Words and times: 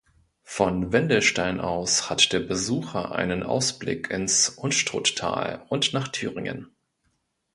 Vom 0.41 0.91
Wendelstein 0.93 1.59
aus 1.61 2.09
hat 2.09 2.33
der 2.33 2.39
Besucher 2.39 3.11
einen 3.13 3.43
Ausblick 3.43 4.09
ins 4.09 4.49
Unstruttal 4.49 5.63
und 5.69 5.93
nach 5.93 6.07
Thüringen. 6.07 6.75